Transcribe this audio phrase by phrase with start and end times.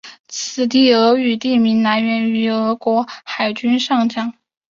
[0.27, 4.33] 此地俄语地名来源俄国海军上将。